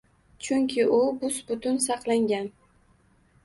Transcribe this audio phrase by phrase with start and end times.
[0.47, 2.51] Chunki u bus-butun saqlangan.